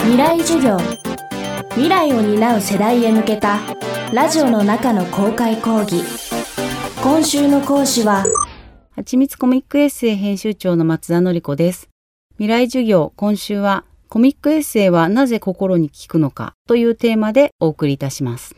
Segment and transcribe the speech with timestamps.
[0.00, 0.78] 未来授業。
[1.70, 3.58] 未来を担う世代へ向けた
[4.12, 6.02] ラジオの中の公開講義。
[7.02, 8.24] 今週の講師は
[8.96, 11.88] はちみつコミックエッセイ編集長の松田典子です。
[12.32, 18.56] 未来授業今週はコミックエッセイはなぜ心に効くのかというテーマでお送りいたします。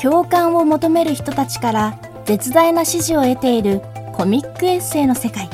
[0.00, 3.80] 共感を求める人たちから絶大な支持を得ている
[4.14, 5.48] コミックエッセイの世界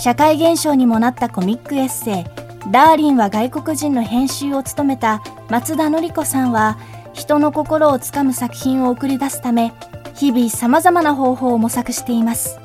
[0.00, 2.24] 社会現象にもなったコミックエッセイ
[2.72, 5.20] 「ダーリンは外国人」の編集を務めた
[5.50, 6.78] 松田典子さんは
[7.12, 9.74] 人の心をつかむ作品を送り出すため
[10.14, 12.58] 日々さまざまな方法を模索しています。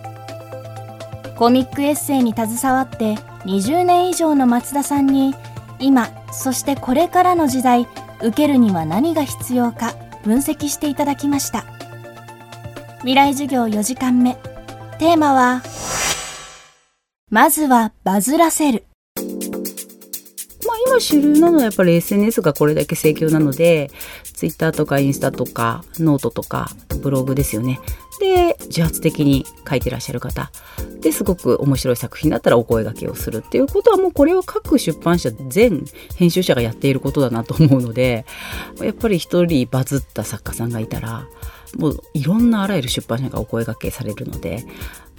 [1.36, 5.36] コミックエッセイに携わって20年以上の松田さんに
[5.78, 7.86] 今そしてこれからの時代
[8.22, 9.94] 受けるには何が必要か
[10.24, 11.66] 分析していただきました。
[13.00, 14.38] 未来授業4時間目。
[15.00, 15.62] テーマは
[17.32, 18.84] まずはバズらせる。
[19.18, 23.90] まあ今主流なのはやっぱり SNS がこれだけ盛況なので
[24.36, 26.70] Twitter とかインスタとかノートとか
[27.02, 27.80] ブログですよね。
[28.20, 30.52] で自発的に書いてらっしゃる方
[31.02, 35.84] ですごく面白い作品だったらお声がけをするっていうことはもうこれは各出版社全
[36.16, 38.26] 編集者がやっていることだなと思うので
[38.82, 41.28] やっぱり一人バズった作家さんがいたら
[41.78, 44.64] もういろんなあらゆる出版社がお声がけされるので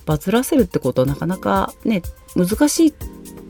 [0.07, 2.03] バズらせるってことはなかなかね
[2.35, 2.95] 難しい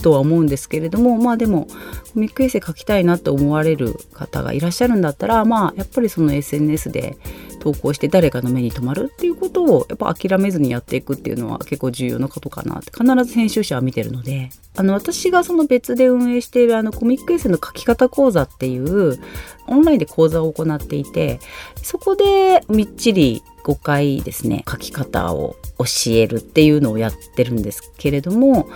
[0.03, 1.67] とは思うんですけれどもまあでも
[2.13, 7.17] コミックエッセイ書きたいなって思われる方がいらっしゃるんだったらまあやっぱりその SNS で
[7.61, 14.51] 投稿して誰かの目に留まるっていうことをやっぱ諦めずにやっていくっていうのは結構重要なことかなって必ず編集者は見てるので。
[14.79, 19.19] あの私がその別で運営しているあのコミックエッセイの書き方講座っていう
[19.67, 21.41] オンラインで講座を行っていて
[21.83, 28.69] そこでみっちり5回ですね書き方を教えるっていうのをやってるんですけれども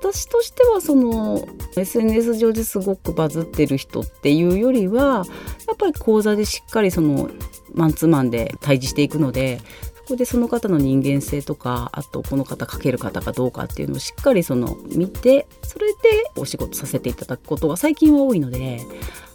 [0.00, 5.24] 私としてはその SNS 上ですごくバズってる人っていうよりは
[5.68, 7.28] やっぱり講座でしっかりその
[7.74, 9.60] マンツーマンで対峙していくので
[9.94, 18.80] そこでその方の人間性とかあとこの方書ける方かどうかっていうのをしっかりその見てそれでお仕事させていただくことが最近は多いので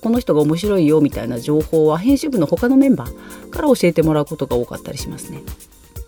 [0.01, 5.43] この人が面白いよみたいな情報は編集部の他のメンバーから教えてもらうことが多かったりしますね。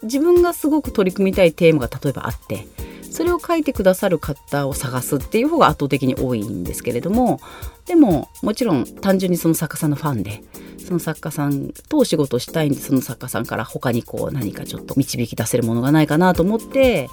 [0.07, 2.67] 自分がすごく取り組みたいテーマが例えばあって
[3.09, 7.39] それを書いてくださる方を探すっていう方が圧倒的に多いんですけれども
[7.85, 10.43] でももちろん単純にその作家さんのファンで
[10.85, 17.09] その作家さんとお仕事したいんでその作家さんから他にこう何かちょっと導き出せるものがないかなと思って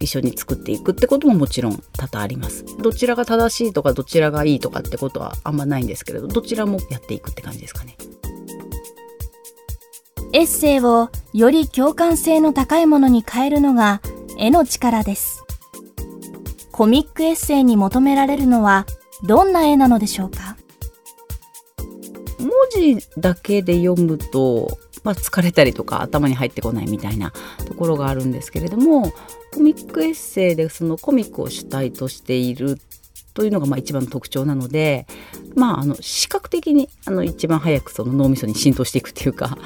[0.00, 2.64] 一緒に作っていくってことももちろん多々あります。
[2.78, 7.96] どちらが正しいとかどちらがいいとかってことはあんまないんですけれどどちらもやっていくって感じですかね。
[10.32, 14.02] エッセイをより共感性の高いものに変えるのが
[14.38, 15.44] 絵の力です。
[16.70, 18.86] コミックエッセイに求められるのは
[19.24, 20.56] どんな絵なのでしょうか？
[22.38, 27.32] 文字だけで読むと、まあ、疲れたりとか頭に入ってこないみたいな
[27.66, 29.10] ところがあるんですけれども
[29.52, 32.78] コミックエッセイでそのコミックを主体としている
[33.38, 35.06] というのがまあ一番の特徴なので、
[35.54, 39.56] まあ、あの視覚的にあの一番早くその脳みそに浸透していくっていうか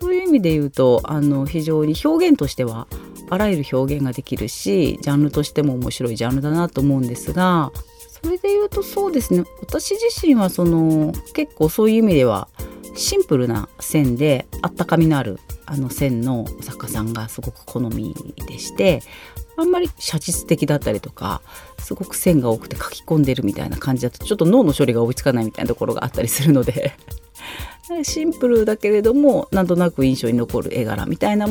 [0.00, 2.88] そういう意味で言うとあの非常に表現としては
[3.30, 7.70] あらゆる表現ができるしジャンルとしても面白いジャンルだなと思うんですが
[8.24, 9.44] それで言うとそうですね。
[9.60, 12.48] 私自身はその結構そういう意味では
[12.96, 15.38] シンプルな線であったかみのある
[15.72, 18.14] あの線の作家さんがすごく好み
[18.46, 19.00] でして
[19.56, 21.40] あんまり写実的だったりとか
[21.78, 26.92] すごく線が多くて書き込んでるみたいな感じだとちょっと脳の処理が追いつかないみたいなところがあったりするので
[28.04, 31.48] シンプルだけれどもなんとなく印象に残る絵柄みたいな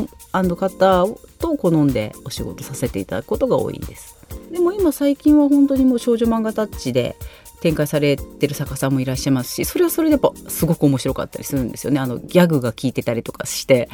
[0.56, 1.08] 方
[1.40, 4.18] と好んでお仕事させていただくことが多いんです。
[4.52, 7.16] でも今最近は本当にもう少女漫画タッチで
[7.62, 12.00] 展開されてる作家さんもいらっしゃいますしそれはそれでやっぱすごく面白かったりするんですよね。
[12.00, 13.90] あのギャグが効いてたりとかして。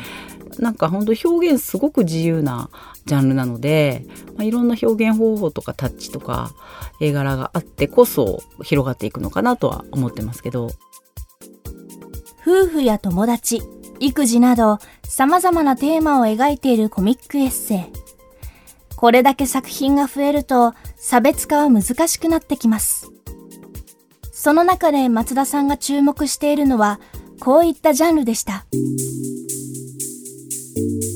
[0.59, 2.71] なんか本当表現すごく自由な
[3.05, 6.51] ジャンルなので、まあ、いろんな表現方法とかタッチとか
[6.99, 10.71] 絵柄があってこそ広がっていくのかなとは思ってますけど。
[12.41, 13.61] 夫婦や友達
[13.99, 18.07] 育児など様々なテーマを描いているコミックエッセイ。
[18.95, 22.96] これだけ作品が増えると差別化は難しくなってきます。
[24.47, 27.01] その中で松田さんが注目しているのは
[27.41, 28.65] こういったジャンルでした。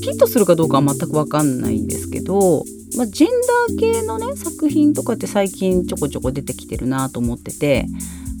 [0.02, 2.62] ヒットするかどうかは全く分かんないんですけど、
[2.98, 7.86] まあ、ジェンダー系のね作品とかって最近ちょこちょこ出てきてるなと思ってて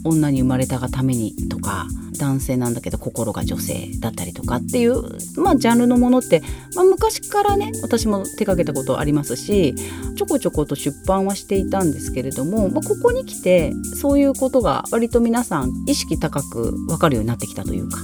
[0.04, 1.86] 女に生まれたがためにとか
[2.18, 5.02] 男性なんだけど心が女性だったりとかっていう、
[5.40, 6.42] まあ、ジャンルのものって、
[6.74, 9.74] まあ、昔からね私も手掛けたことありますし
[10.16, 17.98] ちょこちょこと出版はしていたんですけれども、まあ、ここに来てそういうことが割と皆さん意識高く分かるようになってきたというか。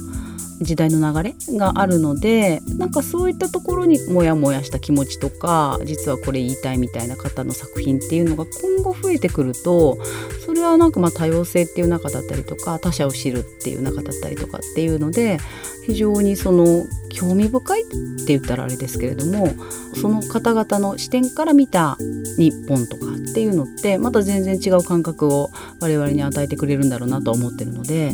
[0.61, 9.97] 時代の流れがあるのでなんかそういったところにモヤモヤした気持ちとか実はこれ言いたいみたいな方の作品っていうのが今後増えてくると
[10.45, 15.39] それはなんかま多様性っていう中だったりとか他者を知るっていう中だったりとかっていうので
[15.85, 17.85] 非常にその興味深いっ
[18.25, 19.49] て言ったらあれですけれども
[19.99, 21.97] その方々の視点から見た
[22.37, 25.49] 日本とかっていうのってまた全然違う感覚を
[25.81, 28.11] 我々に与えてくれるんだろうなと思ってるので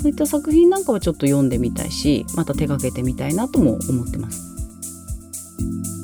[0.00, 4.48] そういった作品なんかはちょっと読んでみたいしまた手がけてみたいなとも思ってます。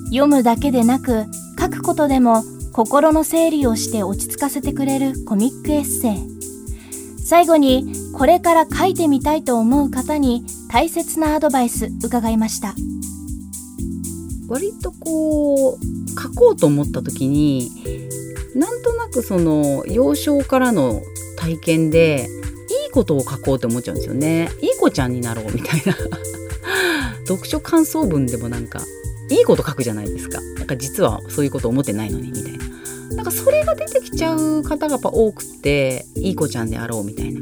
[0.06, 1.24] 読むだけでなく
[1.58, 2.44] 書くことでも
[2.74, 7.24] 心の整理をして落ち着かせてくれるコミックエッセイ。
[7.24, 12.74] 最後にこれから書いてみたいと思う方に大切なアドバイス伺いました。
[14.48, 17.70] 割とこう書こうと思った時に
[18.56, 21.00] なんとなくその幼少からの
[21.38, 22.26] 体験で
[22.86, 24.50] いいことを書こうって思っちゃうんですよね。
[24.60, 25.94] いい子ちゃんになろうみたいな。
[27.24, 28.82] 読書感想文でもなんか
[29.30, 30.40] いいこと書くじゃないですか。
[30.58, 32.63] なんか実はそういうこと思ってないのにみたいな。
[33.16, 37.40] なんかそれが出てきちゃう方がやっぱ多くていい子ちゃんであろうみたいな。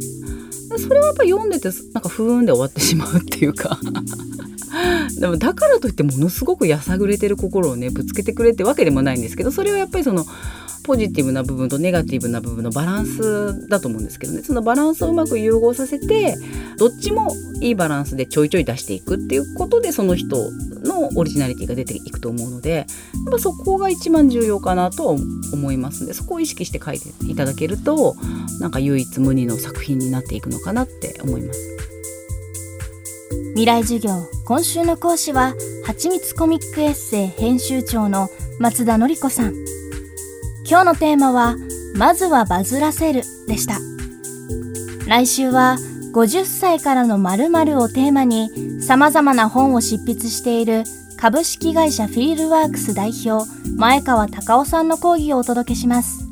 [0.79, 3.79] それはやっぱ読んでてなんか不運で終わってしまうっていうか。
[5.21, 10.25] でもだからといってものすごくやさぐれてる心をねぶつけてくれってわけでもないんですけどそれはやっぱりその
[10.85, 14.43] ポジティブな部分とネガティブな部分のバランスだと思うんですけどね。
[14.43, 16.37] そのバランスをうまく融合させて
[16.79, 20.51] どっちもいいバランスでちょいちょい出していくっていうことでその人
[20.85, 22.87] のオリジナリティが出ていくと思うのでやっ
[23.31, 28.17] ぱそこが一番重要かなと思いますんでそこを意識して書いていただけると
[28.61, 31.61] なんか唯一無二の作品になっていくのかなって思います。
[33.55, 35.55] 未来授業今週の講師は
[35.85, 38.29] はちみつコミックエッセイ編集長の
[38.59, 39.72] 松田典子さん。
[40.73, 41.55] 今日のテーマは
[41.99, 43.75] まずはバズらせるでした。
[45.07, 45.77] 来週は
[46.15, 50.85] 50歳からの〇〇をテーマに様々な本を執筆している
[51.19, 53.47] 株式会社フィールワークス代表
[53.77, 56.32] 前川隆夫さんの講義をお届けします。